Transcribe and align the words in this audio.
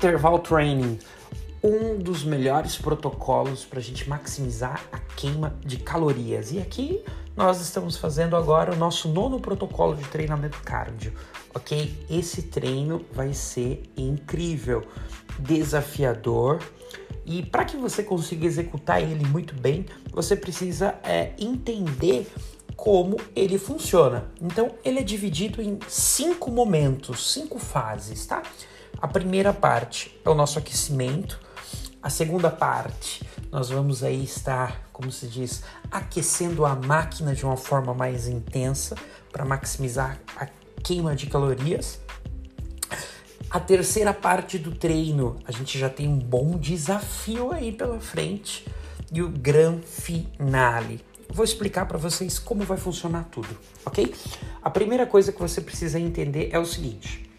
Interval 0.00 0.38
Training, 0.38 0.98
um 1.62 1.98
dos 1.98 2.24
melhores 2.24 2.74
protocolos 2.74 3.66
para 3.66 3.80
a 3.80 3.82
gente 3.82 4.08
maximizar 4.08 4.82
a 4.90 4.98
queima 4.98 5.54
de 5.60 5.76
calorias. 5.76 6.52
E 6.52 6.58
aqui 6.58 7.04
nós 7.36 7.60
estamos 7.60 7.98
fazendo 7.98 8.34
agora 8.34 8.72
o 8.72 8.76
nosso 8.76 9.10
nono 9.10 9.38
protocolo 9.38 9.94
de 9.94 10.02
treinamento 10.04 10.58
cardio, 10.62 11.12
ok? 11.54 11.94
Esse 12.08 12.44
treino 12.44 13.04
vai 13.12 13.34
ser 13.34 13.82
incrível, 13.94 14.86
desafiador. 15.38 16.60
E 17.26 17.42
para 17.42 17.66
que 17.66 17.76
você 17.76 18.02
consiga 18.02 18.46
executar 18.46 19.02
ele 19.02 19.26
muito 19.26 19.54
bem, 19.54 19.84
você 20.10 20.34
precisa 20.34 20.94
é, 21.04 21.34
entender 21.38 22.26
como 22.74 23.18
ele 23.36 23.58
funciona. 23.58 24.30
Então, 24.40 24.70
ele 24.82 25.00
é 25.00 25.02
dividido 25.02 25.60
em 25.60 25.78
cinco 25.86 26.50
momentos, 26.50 27.34
cinco 27.34 27.58
fases, 27.58 28.24
tá? 28.24 28.42
A 29.00 29.08
primeira 29.08 29.52
parte 29.52 30.20
é 30.24 30.28
o 30.28 30.34
nosso 30.34 30.58
aquecimento. 30.58 31.40
A 32.02 32.10
segunda 32.10 32.50
parte, 32.50 33.26
nós 33.50 33.70
vamos 33.70 34.02
aí 34.02 34.22
estar, 34.22 34.88
como 34.92 35.10
se 35.10 35.26
diz, 35.26 35.62
aquecendo 35.90 36.66
a 36.66 36.74
máquina 36.74 37.34
de 37.34 37.44
uma 37.44 37.56
forma 37.56 37.94
mais 37.94 38.28
intensa 38.28 38.94
para 39.32 39.44
maximizar 39.44 40.18
a 40.36 40.46
queima 40.82 41.16
de 41.16 41.26
calorias. 41.26 41.98
A 43.48 43.58
terceira 43.58 44.12
parte 44.12 44.58
do 44.58 44.74
treino, 44.74 45.38
a 45.46 45.50
gente 45.50 45.78
já 45.78 45.88
tem 45.88 46.06
um 46.06 46.18
bom 46.18 46.58
desafio 46.58 47.52
aí 47.52 47.72
pela 47.72 47.98
frente 48.00 48.66
e 49.10 49.22
o 49.22 49.28
gran 49.28 49.78
finale 49.78 51.02
vou 51.32 51.44
explicar 51.44 51.86
para 51.86 51.96
vocês 51.96 52.38
como 52.38 52.64
vai 52.64 52.76
funcionar 52.76 53.24
tudo, 53.30 53.48
ok? 53.84 54.12
A 54.62 54.68
primeira 54.68 55.06
coisa 55.06 55.32
que 55.32 55.40
você 55.40 55.60
precisa 55.60 55.98
entender 55.98 56.50
é 56.52 56.58
o 56.58 56.66
seguinte: 56.66 57.29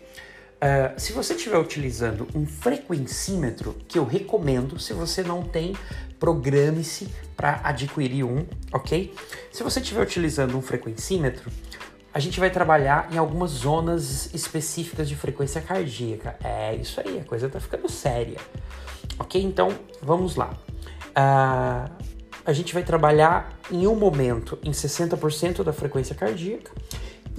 uh, 0.62 1.00
se 1.00 1.12
você 1.14 1.34
estiver 1.34 1.58
utilizando 1.58 2.28
um 2.36 2.46
frequencímetro, 2.46 3.76
que 3.88 3.98
eu 3.98 4.06
recomendo, 4.06 4.80
se 4.80 4.94
você 4.94 5.24
não 5.24 5.44
tem, 5.44 5.76
programe-se 6.20 7.10
para 7.36 7.62
adquirir 7.64 8.24
um, 8.24 8.46
ok? 8.72 9.14
Se 9.52 9.64
você 9.64 9.80
estiver 9.80 10.02
utilizando 10.02 10.56
um 10.58 10.62
frequencímetro, 10.62 11.52
a 12.14 12.20
gente 12.20 12.40
vai 12.40 12.50
trabalhar 12.50 13.12
em 13.12 13.18
algumas 13.18 13.52
zonas 13.52 14.34
específicas 14.34 15.08
de 15.08 15.16
frequência 15.16 15.62
cardíaca. 15.62 16.36
É 16.44 16.76
isso 16.76 17.00
aí, 17.00 17.20
a 17.20 17.24
coisa 17.24 17.50
tá 17.50 17.60
ficando 17.60 17.90
séria. 17.90 18.38
Ok? 19.18 19.42
Então, 19.42 19.70
vamos 20.02 20.36
lá. 20.36 20.54
Uh, 21.12 21.90
a 22.46 22.54
gente 22.54 22.74
vai 22.74 22.84
trabalhar 22.84 23.58
em 23.72 23.88
um 23.88 23.96
momento 23.96 24.58
em 24.64 24.72
60% 24.72 25.64
da 25.64 25.72
frequência 25.72 26.14
cardíaca 26.16 26.72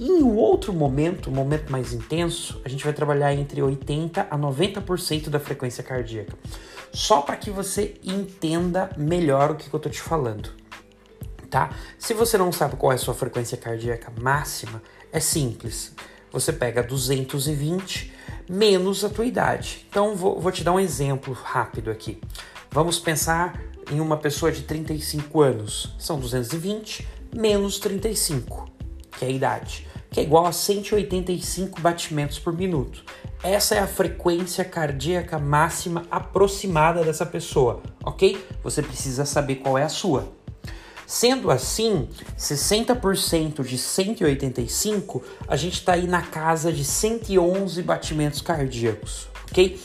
em 0.09 0.23
um 0.23 0.37
outro 0.37 0.73
momento, 0.73 1.31
um 1.31 1.35
momento 1.35 1.71
mais 1.71 1.93
intenso, 1.93 2.61
a 2.65 2.69
gente 2.69 2.83
vai 2.83 2.93
trabalhar 2.93 3.33
entre 3.35 3.63
80 3.63 4.27
a 4.31 4.39
90% 4.39 5.29
da 5.29 5.39
frequência 5.39 5.83
cardíaca. 5.83 6.37
Só 6.93 7.21
para 7.21 7.37
que 7.37 7.51
você 7.51 7.95
entenda 8.03 8.91
melhor 8.97 9.53
o 9.53 9.55
que, 9.55 9.69
que 9.69 9.75
eu 9.75 9.81
tô 9.81 9.89
te 9.89 10.01
falando, 10.01 10.51
tá? 11.49 11.71
Se 11.99 12.15
você 12.15 12.37
não 12.37 12.51
sabe 12.51 12.77
qual 12.77 12.93
é 12.93 12.97
a 12.97 12.99
sua 12.99 13.15
frequência 13.15 13.57
cardíaca 13.57 14.13
máxima, 14.21 14.83
é 15.13 15.21
simples. 15.21 15.95
Você 16.33 16.53
pega 16.53 16.83
220 16.83 18.13
menos 18.49 19.05
a 19.05 19.09
tua 19.09 19.25
idade. 19.25 19.87
Então 19.89 20.17
vou, 20.17 20.41
vou 20.41 20.51
te 20.51 20.65
dar 20.65 20.73
um 20.73 20.81
exemplo 20.81 21.33
rápido 21.33 21.91
aqui. 21.91 22.21
Vamos 22.71 22.99
pensar 22.99 23.61
em 23.91 24.01
uma 24.01 24.17
pessoa 24.17 24.51
de 24.51 24.63
35 24.63 25.41
anos. 25.41 25.95
São 25.99 26.19
220 26.19 27.07
menos 27.35 27.79
35, 27.79 28.69
que 29.19 29.25
é 29.25 29.29
a 29.29 29.31
idade, 29.31 29.87
que 30.13 30.21
é 30.21 30.23
igual 30.23 30.47
a 30.47 30.53
185 30.53 31.81
batimentos 31.81 32.39
por 32.39 32.53
minuto. 32.53 33.03
Essa 33.43 33.75
é 33.75 33.79
a 33.79 33.87
frequência 33.87 34.65
cardíaca 34.65 35.39
máxima 35.39 36.05
aproximada 36.11 37.03
dessa 37.03 37.25
pessoa, 37.25 37.83
ok? 38.05 38.39
Você 38.63 38.83
precisa 38.83 39.25
saber 39.25 39.57
qual 39.57 39.79
é 39.79 39.83
a 39.83 39.89
sua. 39.89 40.31
Sendo 41.07 41.51
assim, 41.51 42.09
60% 42.39 43.65
de 43.65 43.77
185, 43.77 45.23
a 45.49 45.57
gente 45.57 45.75
está 45.75 45.95
aí 45.95 46.07
na 46.07 46.23
casa 46.23 46.73
de 46.73 46.85
111 46.85 47.83
batimentos 47.83 48.41
cardíacos, 48.41 49.29
ok? 49.51 49.81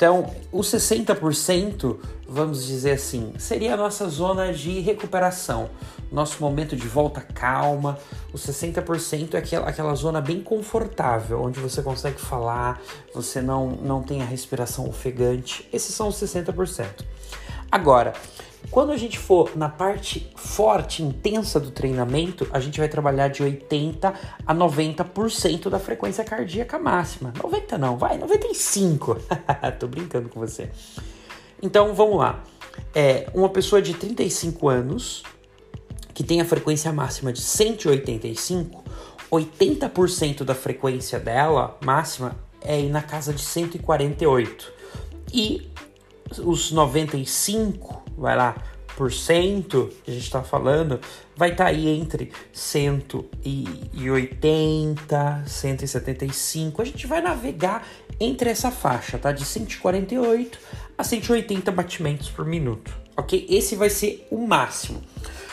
Então, 0.00 0.34
os 0.50 0.68
60%, 0.68 1.98
vamos 2.26 2.64
dizer 2.64 2.92
assim, 2.92 3.34
seria 3.36 3.74
a 3.74 3.76
nossa 3.76 4.08
zona 4.08 4.50
de 4.50 4.80
recuperação, 4.80 5.68
nosso 6.10 6.40
momento 6.40 6.74
de 6.74 6.88
volta 6.88 7.20
calma. 7.20 7.98
Os 8.32 8.40
60% 8.46 9.34
é 9.34 9.36
aquela, 9.36 9.68
aquela 9.68 9.94
zona 9.94 10.22
bem 10.22 10.42
confortável, 10.42 11.42
onde 11.42 11.60
você 11.60 11.82
consegue 11.82 12.18
falar, 12.18 12.80
você 13.12 13.42
não, 13.42 13.72
não 13.72 14.02
tem 14.02 14.22
a 14.22 14.24
respiração 14.24 14.88
ofegante. 14.88 15.68
Esses 15.70 15.94
são 15.94 16.08
os 16.08 16.16
60%. 16.16 16.86
Agora, 17.70 18.12
quando 18.70 18.92
a 18.92 18.96
gente 18.96 19.18
for 19.18 19.56
na 19.56 19.68
parte 19.68 20.30
forte, 20.36 21.02
intensa 21.02 21.58
do 21.58 21.70
treinamento, 21.70 22.46
a 22.52 22.60
gente 22.60 22.78
vai 22.78 22.88
trabalhar 22.88 23.28
de 23.28 23.42
80 23.42 24.14
a 24.46 24.54
90% 24.54 25.68
da 25.68 25.78
frequência 25.78 26.22
cardíaca 26.24 26.78
máxima. 26.78 27.32
90 27.42 27.78
não, 27.78 27.96
vai, 27.96 28.18
95. 28.18 29.18
Tô 29.78 29.86
brincando 29.88 30.28
com 30.28 30.40
você. 30.40 30.70
Então 31.62 31.94
vamos 31.94 32.18
lá. 32.18 32.42
É 32.94 33.28
uma 33.34 33.48
pessoa 33.48 33.80
de 33.82 33.94
35 33.94 34.68
anos 34.68 35.22
que 36.14 36.22
tem 36.22 36.40
a 36.40 36.44
frequência 36.44 36.92
máxima 36.92 37.32
de 37.32 37.40
185, 37.40 38.84
80% 39.30 40.44
da 40.44 40.54
frequência 40.54 41.18
dela 41.18 41.78
máxima 41.84 42.36
é 42.60 42.82
na 42.82 43.02
casa 43.02 43.32
de 43.32 43.40
148. 43.40 44.72
E 45.32 45.69
os 46.38 46.70
95 46.70 48.04
vai 48.16 48.36
lá, 48.36 48.56
por 48.96 49.12
cento 49.12 49.90
que 50.04 50.10
a 50.10 50.14
gente 50.14 50.24
está 50.24 50.42
falando, 50.42 50.98
vai 51.34 51.52
estar 51.52 51.64
tá 51.64 51.70
aí 51.70 51.88
entre 51.88 52.30
180, 52.52 55.44
175. 55.46 56.82
A 56.82 56.84
gente 56.84 57.06
vai 57.06 57.22
navegar 57.22 57.86
entre 58.20 58.50
essa 58.50 58.70
faixa, 58.70 59.18
tá? 59.18 59.32
De 59.32 59.44
148 59.44 60.58
a 60.98 61.04
180 61.04 61.72
batimentos 61.72 62.28
por 62.28 62.44
minuto, 62.44 62.94
ok? 63.16 63.46
Esse 63.48 63.74
vai 63.74 63.88
ser 63.88 64.28
o 64.30 64.46
máximo. 64.46 65.00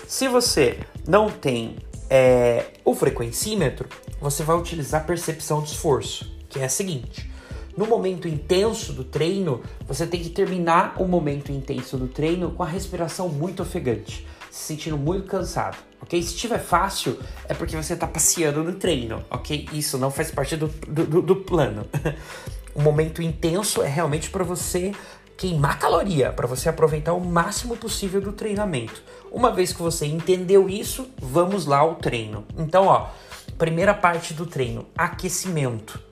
Se 0.05 0.27
você 0.27 0.77
não 1.07 1.29
tem 1.29 1.77
é, 2.09 2.65
o 2.83 2.93
frequencímetro, 2.93 3.87
você 4.19 4.43
vai 4.43 4.57
utilizar 4.57 5.05
percepção 5.05 5.61
de 5.61 5.71
esforço, 5.71 6.29
que 6.49 6.59
é 6.59 6.65
a 6.65 6.69
seguinte 6.69 7.36
no 7.77 7.85
momento 7.85 8.27
intenso 8.27 8.91
do 8.91 9.03
treino, 9.03 9.61
você 9.87 10.07
tem 10.07 10.19
que 10.19 10.29
terminar 10.29 10.95
o 10.97 11.07
momento 11.07 11.51
intenso 11.51 11.95
do 11.95 12.07
treino 12.07 12.49
com 12.49 12.63
a 12.63 12.65
respiração 12.65 13.29
muito 13.29 13.61
ofegante, 13.61 14.25
se 14.49 14.65
sentindo 14.65 14.97
muito 14.97 15.27
cansado, 15.27 15.77
ok? 16.01 16.19
Se 16.23 16.33
estiver 16.33 16.57
fácil, 16.57 17.19
é 17.47 17.53
porque 17.53 17.75
você 17.75 17.93
está 17.93 18.07
passeando 18.07 18.63
no 18.63 18.73
treino, 18.73 19.23
ok? 19.29 19.69
Isso 19.71 19.99
não 19.99 20.09
faz 20.09 20.31
parte 20.31 20.57
do, 20.57 20.67
do, 20.87 21.21
do 21.21 21.35
plano. 21.35 21.85
o 22.73 22.81
momento 22.81 23.21
intenso 23.21 23.83
é 23.83 23.87
realmente 23.87 24.31
para 24.31 24.43
você 24.43 24.91
queimar 25.37 25.77
caloria, 25.77 26.31
para 26.31 26.47
você 26.47 26.67
aproveitar 26.69 27.13
o 27.13 27.23
máximo 27.23 27.77
possível 27.77 28.19
do 28.19 28.31
treinamento. 28.31 29.03
Uma 29.31 29.51
vez 29.51 29.71
que 29.71 29.83
você 29.83 30.07
entendeu 30.07 30.67
isso, 30.67 31.07
vamos 31.21 31.67
lá 31.67 31.77
ao 31.77 31.93
treino. 31.93 32.43
Então, 32.57 32.87
ó, 32.87 33.09
primeira 33.55 33.93
parte 33.93 34.33
do 34.33 34.47
treino, 34.47 34.87
aquecimento 34.97 36.06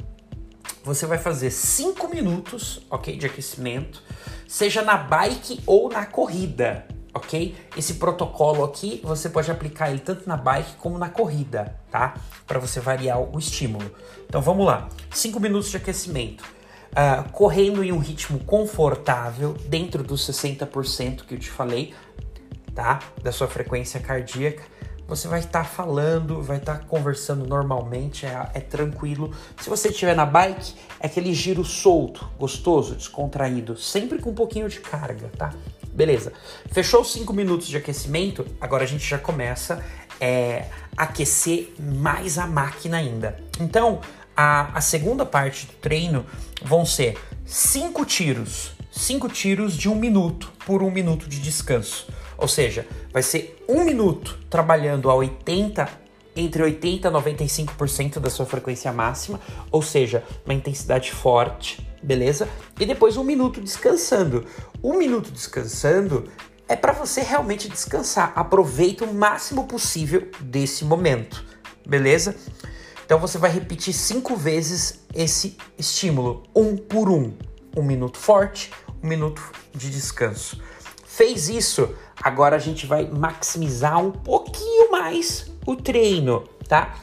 você 0.86 1.08
vai 1.08 1.18
fazer 1.18 1.50
5 1.50 2.08
minutos, 2.08 2.80
ok, 2.92 3.18
de 3.18 3.26
aquecimento, 3.26 4.04
seja 4.48 4.84
na 4.84 4.96
bike 4.96 5.60
ou 5.66 5.90
na 5.90 6.06
corrida, 6.06 6.86
ok? 7.12 7.56
Esse 7.76 7.96
protocolo 7.96 8.64
aqui 8.64 9.02
você 9.04 9.28
pode 9.28 9.50
aplicar 9.50 9.90
ele 9.90 10.00
tanto 10.00 10.30
na 10.30 10.38
bike 10.38 10.76
como 10.76 11.00
na 11.00 11.10
corrida, 11.10 11.76
tá? 11.90 12.14
Para 12.46 12.60
você 12.60 12.80
variar 12.80 13.20
o 13.20 13.40
estímulo. 13.40 13.90
Então 14.28 14.44
vamos 14.44 14.64
lá, 14.64 14.88
5 15.10 15.40
minutos 15.40 15.72
de 15.72 15.78
aquecimento. 15.78 16.44
Uh, 16.92 17.30
correndo 17.32 17.84
em 17.84 17.92
um 17.92 17.98
ritmo 17.98 18.40
confortável, 18.46 19.54
dentro 19.66 20.04
dos 20.04 20.22
60% 20.30 21.26
que 21.26 21.34
eu 21.34 21.40
te 21.40 21.50
falei, 21.50 21.96
tá? 22.76 23.00
Da 23.24 23.32
sua 23.32 23.48
frequência 23.48 24.00
cardíaca 24.00 24.62
você 25.08 25.28
vai 25.28 25.40
estar 25.40 25.64
tá 25.64 25.66
falando, 25.66 26.42
vai 26.42 26.58
estar 26.58 26.80
tá 26.80 26.86
conversando 26.86 27.46
normalmente, 27.46 28.26
é, 28.26 28.50
é, 28.54 28.60
tranquilo. 28.60 29.32
Se 29.60 29.70
você 29.70 29.90
estiver 29.90 30.16
na 30.16 30.26
bike, 30.26 30.74
é 31.00 31.08
aquele 31.08 31.34
giro 31.34 31.64
solto, 31.64 32.28
gostoso, 32.40 32.96
descontraído, 32.96 33.78
sempre 33.78 34.20
com 34.20 34.32
um 34.32 34.36
pouquinho 34.36 34.68
de 34.68 34.80
carga, 34.80 35.30
tá? 35.38 35.54
Beleza. 35.94 36.34
Fechou 36.72 37.02
os 37.02 37.14
5 37.14 37.32
minutos 37.34 37.68
de 37.68 37.78
aquecimento, 37.78 38.46
agora 38.60 38.84
a 38.84 38.88
gente 38.88 39.08
já 39.08 39.18
começa 39.18 39.84
é, 40.20 40.66
aquecer 40.98 41.74
mais 41.80 42.38
a 42.38 42.48
máquina 42.48 42.98
ainda. 42.98 43.38
Então, 43.60 44.02
a, 44.36 44.78
a 44.78 44.82
segunda 44.82 45.26
parte 45.26 45.68
do 45.68 45.74
treino 45.74 46.26
vão 46.62 46.86
ser 46.86 47.18
cinco 47.46 48.06
tiros, 48.06 48.72
cinco 48.92 49.30
tiros 49.30 49.78
de 49.78 49.88
um 49.88 49.96
minuto 49.96 50.52
por 50.66 50.84
um 50.84 50.92
minuto 50.92 51.30
de 51.30 51.40
descanso. 51.40 52.08
Ou 52.38 52.48
seja, 52.48 52.88
vai 53.12 53.24
ser 53.24 53.64
um 53.68 53.84
minuto 53.84 54.40
trabalhando 54.50 55.10
a 55.10 55.16
80, 55.16 55.88
entre 56.36 56.64
80 56.64 57.08
e 57.08 57.12
95% 57.12 58.20
da 58.20 58.30
sua 58.30 58.46
frequência 58.46 58.92
máxima, 58.92 59.40
ou 59.72 59.82
seja, 59.82 60.24
uma 60.46 60.54
intensidade 60.54 61.12
forte, 61.12 61.86
beleza? 62.04 62.48
E 62.80 62.86
depois 62.86 63.18
um 63.18 63.24
minuto 63.24 63.62
descansando. 63.62 64.46
Um 64.84 64.98
minuto 64.98 65.32
descansando 65.32 66.26
é 66.68 66.76
para 66.76 66.92
você 66.92 67.22
realmente 67.22 67.70
descansar. 67.70 68.34
Aproveita 68.36 69.06
o 69.06 69.14
máximo 69.14 69.66
possível 69.66 70.30
desse 70.42 70.84
momento, 70.84 71.44
beleza? 71.88 72.36
Então 73.06 73.20
você 73.20 73.38
vai 73.38 73.52
repetir 73.52 73.94
cinco 73.94 74.36
vezes 74.36 75.06
esse 75.14 75.58
estímulo, 75.78 76.44
um 76.56 76.76
por 76.76 77.10
um. 77.10 77.34
Um 77.78 77.84
minuto 77.84 78.18
forte, 78.18 78.72
um 79.04 79.08
minuto 79.08 79.44
de 79.74 79.90
descanso. 79.92 80.60
Fez 81.06 81.48
isso, 81.50 81.96
agora 82.26 82.56
a 82.56 82.60
gente 82.60 82.88
vai 82.88 83.08
maximizar 83.08 84.04
um 84.04 84.10
pouquinho 84.10 84.90
mais 84.90 85.46
o 85.64 85.76
treino, 85.76 86.44
tá? 86.68 86.96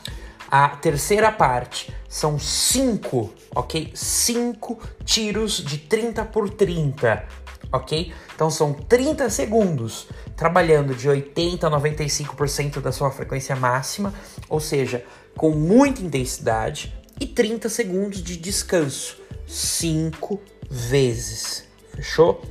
A 0.50 0.68
terceira 0.70 1.30
parte 1.30 1.94
são 2.08 2.40
cinco, 2.40 3.32
ok? 3.54 3.92
Cinco 3.94 4.80
tiros 5.04 5.58
de 5.58 5.78
30 5.78 6.24
por 6.24 6.50
30, 6.50 7.24
ok? 7.72 8.12
Então 8.34 8.50
são 8.50 8.72
30 8.72 9.30
segundos 9.30 10.08
trabalhando 10.36 10.92
de 10.92 11.08
80 11.08 11.68
a 11.68 11.70
95% 11.70 12.80
da 12.80 12.90
sua 12.90 13.12
frequência 13.12 13.54
máxima, 13.54 14.12
ou 14.48 14.58
seja, 14.58 15.04
com 15.36 15.50
muita 15.50 16.02
intensidade, 16.02 16.92
e 17.20 17.26
30 17.26 17.68
segundos 17.68 18.20
de 18.20 18.36
descanso, 18.36 19.18
cinco 19.46 20.40
vezes. 20.68 21.64
Fechou? 21.94 22.42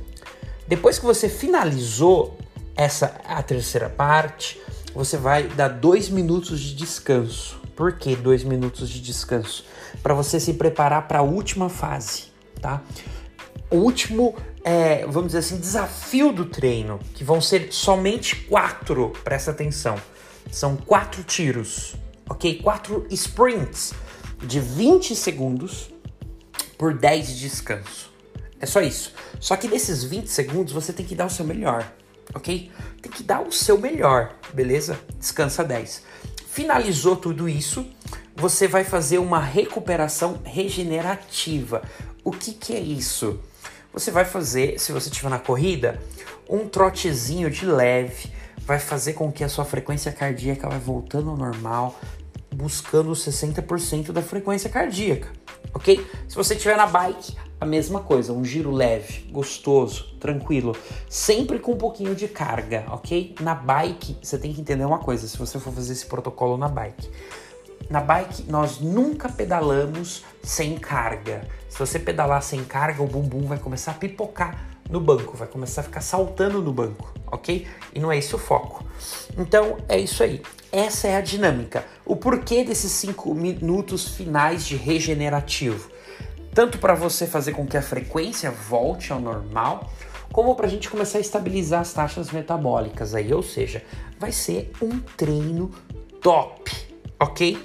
Depois 0.66 0.98
que 0.98 1.04
você 1.04 1.28
finalizou 1.28 2.38
essa 2.76 3.20
a 3.26 3.42
terceira 3.42 3.88
parte, 3.88 4.60
você 4.94 5.16
vai 5.16 5.44
dar 5.44 5.68
dois 5.68 6.08
minutos 6.08 6.60
de 6.60 6.74
descanso. 6.74 7.60
Por 7.74 7.96
que 7.96 8.14
dois 8.14 8.44
minutos 8.44 8.88
de 8.88 9.00
descanso? 9.00 9.64
Para 10.02 10.14
você 10.14 10.38
se 10.38 10.54
preparar 10.54 11.08
para 11.08 11.20
a 11.20 11.22
última 11.22 11.68
fase, 11.68 12.24
tá? 12.60 12.82
O 13.70 13.76
último, 13.76 14.34
é, 14.62 15.06
vamos 15.06 15.28
dizer 15.28 15.38
assim, 15.38 15.56
desafio 15.56 16.32
do 16.32 16.44
treino, 16.44 17.00
que 17.14 17.24
vão 17.24 17.40
ser 17.40 17.72
somente 17.72 18.36
quatro, 18.36 19.12
presta 19.24 19.50
atenção. 19.50 19.96
São 20.50 20.76
quatro 20.76 21.24
tiros, 21.24 21.94
ok? 22.28 22.60
Quatro 22.62 23.06
sprints 23.10 23.94
de 24.42 24.60
20 24.60 25.16
segundos 25.16 25.90
por 26.76 26.92
10 26.92 27.28
de 27.28 27.40
descanso. 27.40 28.12
É 28.60 28.66
só 28.66 28.82
isso. 28.82 29.14
Só 29.40 29.56
que 29.56 29.66
nesses 29.66 30.04
20 30.04 30.26
segundos 30.26 30.72
você 30.72 30.92
tem 30.92 31.06
que 31.06 31.14
dar 31.14 31.26
o 31.26 31.30
seu 31.30 31.44
melhor, 31.44 31.90
ok? 32.34 32.70
Tem 33.00 33.12
que 33.12 33.22
dar 33.22 33.40
o 33.40 33.52
seu 33.52 33.78
melhor, 33.78 34.34
beleza? 34.52 34.98
Descansa 35.18 35.64
10. 35.64 36.02
Finalizou 36.46 37.16
tudo 37.16 37.48
isso, 37.48 37.86
você 38.36 38.66
vai 38.66 38.84
fazer 38.84 39.18
uma 39.18 39.40
recuperação 39.40 40.40
regenerativa. 40.44 41.82
O 42.24 42.30
que, 42.30 42.52
que 42.52 42.74
é 42.74 42.80
isso? 42.80 43.40
Você 43.92 44.10
vai 44.10 44.24
fazer, 44.24 44.78
se 44.78 44.92
você 44.92 45.08
estiver 45.08 45.28
na 45.28 45.38
corrida, 45.38 46.00
um 46.48 46.68
trotezinho 46.68 47.50
de 47.50 47.66
leve, 47.66 48.30
vai 48.58 48.78
fazer 48.78 49.14
com 49.14 49.30
que 49.30 49.44
a 49.44 49.48
sua 49.48 49.64
frequência 49.64 50.12
cardíaca 50.12 50.68
vai 50.68 50.78
voltando 50.78 51.30
ao 51.30 51.36
normal, 51.36 51.98
buscando 52.54 53.12
60% 53.12 54.12
da 54.12 54.22
frequência 54.22 54.70
cardíaca, 54.70 55.28
ok? 55.74 56.06
Se 56.28 56.36
você 56.36 56.54
estiver 56.54 56.76
na 56.76 56.86
bike, 56.86 57.36
a 57.62 57.64
mesma 57.64 58.00
coisa, 58.00 58.32
um 58.32 58.44
giro 58.44 58.72
leve, 58.72 59.30
gostoso, 59.30 60.16
tranquilo, 60.18 60.76
sempre 61.08 61.60
com 61.60 61.74
um 61.74 61.76
pouquinho 61.76 62.12
de 62.12 62.26
carga, 62.26 62.84
ok? 62.88 63.36
Na 63.40 63.54
bike, 63.54 64.16
você 64.20 64.36
tem 64.36 64.52
que 64.52 64.60
entender 64.60 64.84
uma 64.84 64.98
coisa, 64.98 65.28
se 65.28 65.38
você 65.38 65.60
for 65.60 65.72
fazer 65.72 65.92
esse 65.92 66.06
protocolo 66.06 66.56
na 66.56 66.66
bike. 66.66 67.08
Na 67.88 68.00
bike, 68.00 68.50
nós 68.50 68.80
nunca 68.80 69.28
pedalamos 69.28 70.24
sem 70.42 70.76
carga. 70.76 71.46
Se 71.68 71.78
você 71.78 72.00
pedalar 72.00 72.42
sem 72.42 72.64
carga, 72.64 73.00
o 73.00 73.06
bumbum 73.06 73.46
vai 73.46 73.58
começar 73.58 73.92
a 73.92 73.94
pipocar 73.94 74.66
no 74.90 74.98
banco, 74.98 75.36
vai 75.36 75.46
começar 75.46 75.82
a 75.82 75.84
ficar 75.84 76.00
saltando 76.00 76.60
no 76.60 76.72
banco, 76.72 77.14
ok? 77.30 77.64
E 77.94 78.00
não 78.00 78.10
é 78.10 78.18
esse 78.18 78.34
o 78.34 78.38
foco. 78.38 78.84
Então 79.38 79.76
é 79.88 80.00
isso 80.00 80.24
aí. 80.24 80.42
Essa 80.72 81.06
é 81.06 81.16
a 81.16 81.20
dinâmica. 81.20 81.84
O 82.04 82.16
porquê 82.16 82.64
desses 82.64 82.90
cinco 82.90 83.32
minutos 83.32 84.08
finais 84.08 84.66
de 84.66 84.74
regenerativo? 84.74 85.91
Tanto 86.54 86.78
para 86.78 86.94
você 86.94 87.26
fazer 87.26 87.52
com 87.52 87.66
que 87.66 87.76
a 87.76 87.82
frequência 87.82 88.50
volte 88.50 89.12
ao 89.12 89.20
normal, 89.20 89.90
como 90.30 90.54
para 90.54 90.66
a 90.66 90.68
gente 90.68 90.90
começar 90.90 91.18
a 91.18 91.20
estabilizar 91.20 91.80
as 91.80 91.92
taxas 91.92 92.30
metabólicas 92.30 93.14
aí, 93.14 93.32
ou 93.32 93.42
seja, 93.42 93.82
vai 94.18 94.32
ser 94.32 94.70
um 94.80 94.98
treino 94.98 95.70
top, 96.20 96.70
ok? 97.18 97.58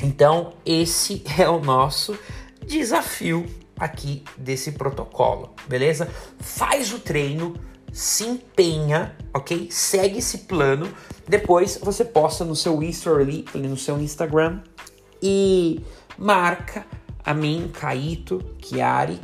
Então 0.00 0.52
esse 0.64 1.24
é 1.38 1.48
o 1.48 1.60
nosso 1.60 2.16
desafio 2.64 3.46
aqui 3.76 4.24
desse 4.36 4.72
protocolo, 4.72 5.54
beleza? 5.66 6.08
Faz 6.38 6.92
o 6.92 7.00
treino, 7.00 7.54
se 7.92 8.24
empenha, 8.24 9.16
ok? 9.34 9.68
Segue 9.70 10.18
esse 10.18 10.38
plano. 10.38 10.88
Depois 11.26 11.78
você 11.82 12.04
posta 12.04 12.44
no 12.44 12.54
seu 12.54 12.80
no 13.54 13.76
seu 13.76 14.00
Instagram 14.00 14.60
e 15.22 15.80
marca 16.16 16.86
a 17.28 17.34
mim, 17.34 17.70
Caíto, 17.78 18.42
Chiari, 18.58 19.12
uh, 19.12 19.20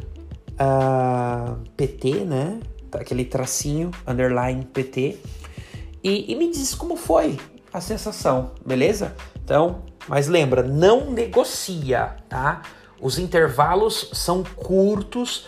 ah, 0.59 1.57
PT, 1.75 2.11
né? 2.27 2.61
Aquele 2.93 3.25
tracinho, 3.25 3.91
underline 4.07 4.63
PT. 4.67 5.19
E, 6.03 6.31
e 6.31 6.37
me 6.37 6.51
diz 6.51 6.75
como 6.75 6.97
foi 6.97 7.41
a 7.73 7.81
sensação, 7.81 8.51
beleza? 8.65 9.17
Então, 9.43 9.85
mas 10.07 10.29
lembra, 10.29 10.63
não 10.63 11.11
negocia, 11.13 12.15
tá? 12.29 12.61
Os 13.01 13.19
intervalos 13.19 14.11
são 14.13 14.45
curtos, 14.45 15.47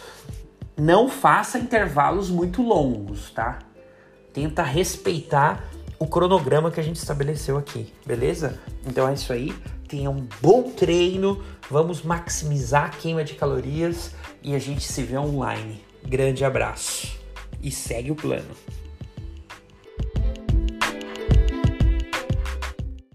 não 0.79 1.11
faça 1.11 1.59
intervalos 1.59 2.31
muito 2.31 2.63
longos, 2.63 3.31
tá? 3.33 3.59
Tenta 4.33 4.63
respeitar 4.63 5.63
o 5.99 6.07
cronograma 6.07 6.71
que 6.71 6.81
a 6.81 6.83
gente 6.83 6.97
estabeleceu 6.97 7.59
aqui, 7.59 7.93
beleza? 8.07 8.59
Então 8.87 9.07
é 9.07 9.13
isso 9.13 9.31
aí. 9.31 9.55
Tenha 9.89 10.11
um 10.11 10.27
bom 10.41 10.71
treino, 10.71 11.43
vamos 11.71 12.03
maximizar 12.03 12.87
a 12.87 12.89
queima 12.89 13.23
de 13.23 13.35
calorias 13.35 14.11
e 14.43 14.55
a 14.55 14.59
gente 14.59 14.83
se 14.83 15.03
vê 15.03 15.17
online. 15.17 15.81
Grande 16.05 16.45
abraço 16.45 17.17
e 17.63 17.71
segue 17.71 18.11
o 18.11 18.17
plano. 18.17 18.51